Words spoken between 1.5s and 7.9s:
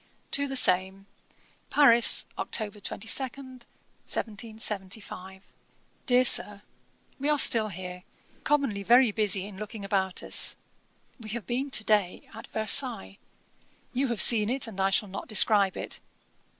'Paris, Oct. 22, 1775. 'DEAR SIR, 'We are still